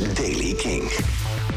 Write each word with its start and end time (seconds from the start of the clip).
is 0.00 0.14
Daily 0.14 0.54
King. 0.54 0.82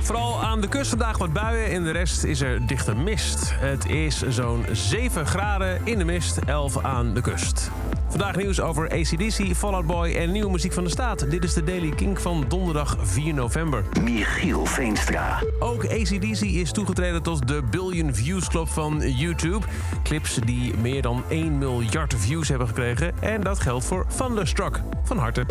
Vooral 0.02 0.44
aan 0.44 0.62
de 0.62 0.68
kust 0.68 0.90
vandaag 0.90 1.18
wat 1.18 1.34
buien. 1.34 1.72
In 1.72 1.84
de 1.84 1.92
rest 1.92 2.24
is 2.24 2.42
er 2.42 2.68
dichte 2.68 2.96
mist. 2.96 3.52
Het 3.54 3.90
is 3.90 4.22
zo'n 4.28 4.66
7 4.72 5.26
graden 5.26 5.82
in 5.84 5.98
de 5.98 6.04
mist, 6.04 6.40
11 6.46 6.84
aan 6.84 7.14
de 7.14 7.22
kust. 7.22 7.72
Vandaag 8.10 8.36
nieuws 8.36 8.62
over 8.62 8.90
ACDC, 8.90 9.56
Fallout 9.56 9.86
Boy 9.86 10.16
en 10.16 10.32
nieuwe 10.32 10.52
muziek 10.52 10.74
van 10.74 10.84
de 10.84 10.90
staat. 10.90 11.30
Dit 11.30 11.44
is 11.44 11.54
de 11.54 11.64
Daily 11.64 11.90
King 11.90 12.22
van 12.22 12.46
donderdag 12.48 12.98
4 13.02 13.34
november. 13.34 13.84
Michiel 14.02 14.66
Veenstra. 14.66 15.44
Ook 15.60 15.86
ACDC 15.86 16.42
is 16.42 16.72
toegetreden 16.72 17.24
tot 17.24 17.48
de 17.48 17.64
Billion 17.70 18.16
Views 18.16 18.48
Club 18.48 18.68
van 18.68 19.10
YouTube. 19.10 19.66
Clips 20.04 20.40
die 20.46 20.78
meer 20.78 21.02
dan 21.02 21.24
1 21.28 21.58
miljard 21.58 22.14
views 22.18 22.48
hebben 22.48 22.68
gekregen. 22.68 23.22
En 23.22 23.42
dat 23.42 23.60
geldt 23.60 23.86
voor 23.86 24.06
Thunderstruck. 24.18 24.82
Van 25.04 25.18
harte. 25.18 25.46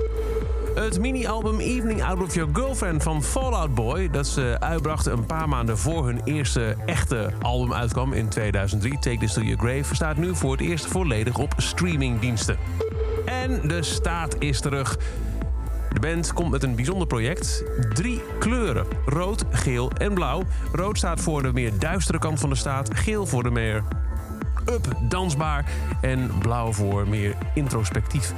Het 0.76 0.98
mini-album 0.98 1.58
Evening 1.58 2.02
Out 2.02 2.22
of 2.22 2.34
Your 2.34 2.50
Girlfriend 2.52 3.02
van 3.02 3.22
Fallout 3.22 3.74
Boy... 3.74 4.10
dat 4.10 4.26
ze 4.26 4.56
uitbrachten 4.60 5.12
een 5.12 5.26
paar 5.26 5.48
maanden 5.48 5.78
voor 5.78 6.06
hun 6.06 6.20
eerste 6.24 6.76
echte 6.86 7.32
album 7.40 7.72
uitkwam 7.72 8.12
in 8.12 8.28
2003... 8.28 8.98
Take 8.98 9.18
This 9.18 9.32
To 9.32 9.40
Your 9.40 9.58
Grave, 9.58 9.94
staat 9.94 10.16
nu 10.16 10.34
voor 10.34 10.52
het 10.52 10.60
eerst 10.60 10.86
volledig 10.86 11.38
op 11.38 11.54
streamingdiensten. 11.56 12.58
En 13.24 13.68
de 13.68 13.82
staat 13.82 14.36
is 14.38 14.60
terug. 14.60 14.98
De 15.92 16.00
band 16.00 16.32
komt 16.32 16.50
met 16.50 16.62
een 16.62 16.74
bijzonder 16.74 17.06
project. 17.06 17.64
Drie 17.94 18.22
kleuren. 18.38 18.86
Rood, 19.06 19.44
geel 19.50 19.90
en 19.90 20.14
blauw. 20.14 20.42
Rood 20.72 20.98
staat 20.98 21.20
voor 21.20 21.42
de 21.42 21.52
meer 21.52 21.72
duistere 21.78 22.18
kant 22.18 22.40
van 22.40 22.50
de 22.50 22.56
staat. 22.56 22.90
Geel 22.94 23.26
voor 23.26 23.42
de 23.42 23.50
meer 23.50 23.82
up, 24.70 24.88
dansbaar. 25.00 25.64
En 26.00 26.30
blauw 26.38 26.72
voor 26.72 27.08
meer 27.08 27.36
introspectief. 27.54 28.34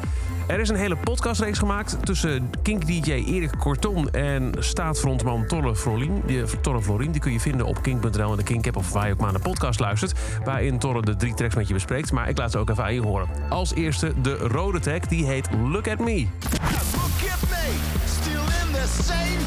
Er 0.48 0.60
is 0.60 0.69
een 0.69 0.77
hele 0.77 0.96
podcastreeks 0.96 1.59
gemaakt 1.59 1.96
tussen 2.06 2.50
Kink-DJ 2.62 3.10
Erik 3.10 3.52
Korton 3.59 4.10
en 4.10 4.52
staatsfrontman 4.59 5.46
Torre 5.46 5.77
Florien. 5.77 6.22
Die, 6.27 6.46
Florien 6.80 7.12
die 7.12 7.20
kun 7.20 7.33
je 7.33 7.41
vinden 7.41 7.66
op 7.66 7.83
kink.nl 7.83 8.30
en 8.30 8.36
de 8.36 8.42
Kink-app 8.42 8.77
of 8.77 8.92
waar 8.92 9.06
je 9.06 9.12
ook 9.12 9.19
maar 9.19 9.33
naar 9.33 9.41
de 9.42 9.48
podcast 9.48 9.80
luistert. 9.80 10.12
Waarin 10.44 10.78
Torre 10.78 11.03
de 11.03 11.16
drie 11.16 11.34
tracks 11.34 11.55
met 11.55 11.69
je 11.69 11.75
bespreekt. 11.75 12.12
Maar 12.12 12.28
ik 12.28 12.38
laat 12.38 12.50
ze 12.50 12.58
ook 12.58 12.70
even 12.70 12.84
aan 12.84 12.94
je 12.94 13.03
horen. 13.03 13.28
Als 13.48 13.75
eerste 13.75 14.12
de 14.22 14.36
rode 14.36 14.81
track, 14.81 15.08
die 15.08 15.27
heet 15.27 15.48
Look 15.64 15.88
At 15.88 15.98
Me. 15.98 16.14
Look 16.14 17.31
at 17.33 17.41
me, 17.50 17.75
still 18.06 18.33
in 18.33 18.72
the 18.72 19.03
same 19.03 19.38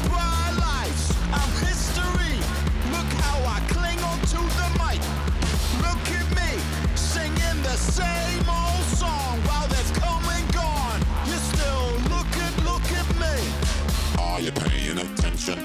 lights. 0.56 1.10
I'm 1.32 1.66
history. 1.66 2.36
Look 2.90 3.12
how 3.20 3.56
I 3.56 3.60
cling 3.72 3.98
on 4.04 4.20
to 4.20 4.56
the 4.56 4.71
same 7.90 8.48
old 8.48 8.84
song 8.94 9.38
while 9.48 9.66
they've 9.68 9.92
come 9.94 10.24
and 10.28 10.52
gone. 10.52 11.00
You 11.26 11.36
still 11.50 11.88
look 12.14 12.30
at, 12.46 12.52
look 12.64 12.86
at 13.00 13.08
me. 13.18 13.36
Are 14.22 14.40
you 14.40 14.52
paying 14.52 14.98
attention? 14.98 15.58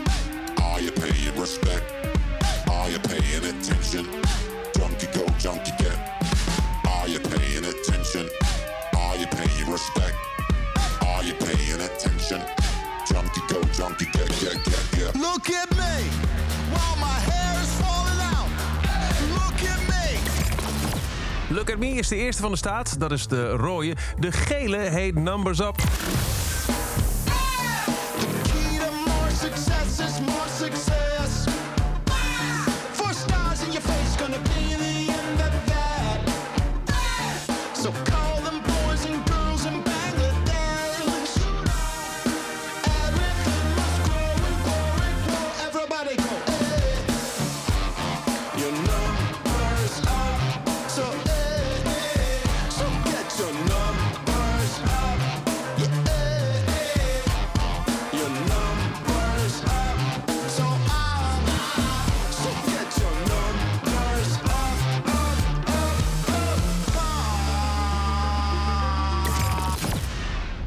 Are 0.64 0.82
you 0.82 0.92
paying 0.92 1.36
respect? 1.40 1.86
Are 2.72 2.90
you 2.90 3.00
paying 3.00 3.46
attention? 3.46 4.06
Junkie 4.76 5.08
go, 5.14 5.26
junkie 5.38 5.72
get. 5.78 5.98
Are 6.88 7.08
you 7.08 7.20
paying 7.20 7.66
attention? 7.66 8.30
Are 8.98 9.16
you 9.18 9.28
paying 9.28 9.72
respect? 9.72 10.16
Are 11.06 11.24
you 11.24 11.34
paying 11.34 11.82
attention? 11.82 12.42
Junkie 13.06 13.42
go, 13.48 13.62
junkie 13.74 14.06
get, 14.12 14.30
get, 14.42 14.58
get, 14.66 14.84
get. 14.92 15.16
Look 15.16 15.50
at 15.50 15.70
me, 15.72 15.96
while 16.74 16.98
my 16.98 17.27
Look 21.58 21.72
At 21.72 21.78
Me 21.78 21.88
is 21.88 22.08
de 22.08 22.16
eerste 22.16 22.42
van 22.42 22.52
de 22.52 22.58
staat. 22.58 23.00
Dat 23.00 23.12
is 23.12 23.28
de 23.28 23.50
rode. 23.50 23.96
De 24.20 24.32
gele 24.32 24.78
heet 24.78 25.16
Numbers 25.16 25.60
Up. 25.60 25.76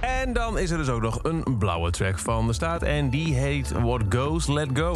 En 0.00 0.32
dan 0.32 0.58
is 0.58 0.70
er 0.70 0.78
dus 0.78 0.88
ook 0.88 1.02
nog 1.02 1.18
een 1.22 1.58
blauwe 1.58 1.90
track 1.90 2.18
van 2.18 2.46
de 2.46 2.52
staat. 2.52 2.82
En 2.82 3.10
die 3.10 3.34
heet 3.34 3.70
What 3.70 4.02
Goes, 4.08 4.46
Let 4.46 4.68
Go. 4.72 4.94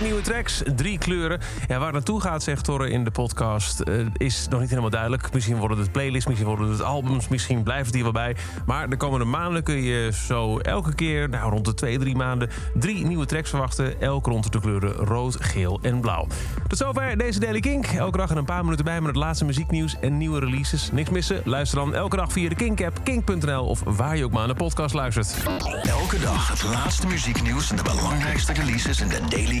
Nieuwe 0.00 0.20
tracks, 0.20 0.62
drie 0.76 0.98
kleuren. 0.98 1.40
Ja, 1.68 1.78
waar 1.78 1.92
naartoe 1.92 2.20
gaat, 2.20 2.42
zegt 2.42 2.64
Torre 2.64 2.90
in 2.90 3.04
de 3.04 3.10
podcast, 3.10 3.80
eh, 3.80 3.94
is 4.16 4.46
nog 4.48 4.60
niet 4.60 4.68
helemaal 4.68 4.90
duidelijk. 4.90 5.32
Misschien 5.32 5.56
worden 5.56 5.78
het 5.78 5.92
playlists, 5.92 6.26
misschien 6.26 6.48
worden 6.48 6.70
het 6.70 6.82
albums, 6.82 7.28
misschien 7.28 7.62
blijft 7.62 7.86
het 7.86 7.94
hier 7.94 8.02
wel 8.02 8.12
bij. 8.12 8.36
Maar 8.66 8.90
de 8.90 8.96
komende 8.96 9.24
maanden 9.24 9.62
kun 9.62 9.82
je 9.82 10.12
zo 10.12 10.58
elke 10.58 10.94
keer, 10.94 11.28
nou 11.28 11.50
rond 11.50 11.64
de 11.64 11.74
twee, 11.74 11.98
drie 11.98 12.16
maanden, 12.16 12.50
drie 12.74 13.06
nieuwe 13.06 13.26
tracks 13.26 13.50
verwachten. 13.50 14.00
Elk 14.00 14.26
rond 14.26 14.52
de 14.52 14.60
kleuren 14.60 14.92
rood, 14.92 15.36
geel 15.40 15.78
en 15.82 16.00
blauw. 16.00 16.26
Tot 16.68 16.78
zover 16.78 17.18
deze 17.18 17.40
Daily 17.40 17.60
Kink. 17.60 17.86
Elke 17.86 18.18
dag 18.18 18.30
er 18.30 18.36
een 18.36 18.44
paar 18.44 18.64
minuten 18.64 18.84
bij 18.84 19.00
met 19.00 19.08
het 19.08 19.16
laatste 19.16 19.44
muzieknieuws 19.44 19.96
en 20.00 20.16
nieuwe 20.16 20.40
releases. 20.40 20.90
Niks 20.92 21.10
missen? 21.10 21.42
Luister 21.44 21.78
dan 21.78 21.94
elke 21.94 22.16
dag 22.16 22.32
via 22.32 22.48
de 22.48 22.54
Kink-app, 22.54 22.98
kink.nl 23.04 23.66
of 23.66 23.82
waar 23.84 24.16
je 24.16 24.24
ook 24.24 24.30
maar 24.30 24.46
naar 24.46 24.56
de 24.56 24.64
podcast 24.64 24.94
luistert. 24.94 25.36
Elke 25.82 26.18
dag 26.18 26.48
het 26.48 26.62
laatste 26.62 27.06
muzieknieuws 27.06 27.70
en 27.70 27.76
de 27.76 27.82
belangrijkste 27.82 28.52
releases 28.52 29.00
in 29.00 29.08
de 29.08 29.20
Daily 29.28 29.60